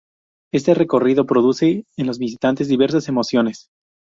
[0.51, 3.67] Este recorrido produce en los visitantes diversas emociones.